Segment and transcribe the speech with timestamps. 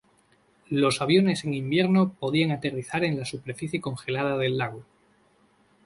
[0.71, 4.83] Los aviones en invierno podían aterrizar en la superficie congelada del lago.